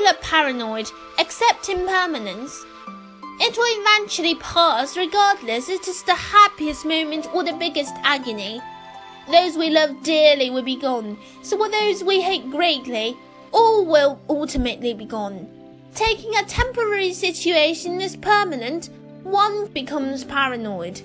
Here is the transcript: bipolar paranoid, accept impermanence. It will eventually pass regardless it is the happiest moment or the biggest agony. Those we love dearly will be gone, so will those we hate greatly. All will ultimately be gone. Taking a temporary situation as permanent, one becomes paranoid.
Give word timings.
bipolar 0.00 0.20
paranoid, 0.20 0.90
accept 1.18 1.68
impermanence. 1.68 2.64
It 3.40 3.56
will 3.56 3.80
eventually 3.80 4.34
pass 4.36 4.96
regardless 4.96 5.68
it 5.68 5.88
is 5.88 6.02
the 6.02 6.14
happiest 6.14 6.84
moment 6.84 7.26
or 7.34 7.42
the 7.42 7.52
biggest 7.52 7.94
agony. 8.02 8.60
Those 9.30 9.56
we 9.56 9.70
love 9.70 10.02
dearly 10.02 10.50
will 10.50 10.62
be 10.62 10.76
gone, 10.76 11.18
so 11.42 11.56
will 11.56 11.70
those 11.70 12.04
we 12.04 12.20
hate 12.20 12.50
greatly. 12.50 13.16
All 13.52 13.84
will 13.84 14.20
ultimately 14.28 14.94
be 14.94 15.04
gone. 15.04 15.48
Taking 15.94 16.36
a 16.36 16.44
temporary 16.44 17.12
situation 17.12 18.00
as 18.00 18.16
permanent, 18.16 18.90
one 19.22 19.66
becomes 19.68 20.24
paranoid. 20.24 21.00